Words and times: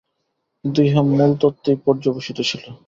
কিন্তু 0.65 0.79
ইহা 0.81 1.01
মূলতত্ত্বেই 1.09 1.77
পর্যবসিত 1.85 2.37
ছিল। 2.49 2.63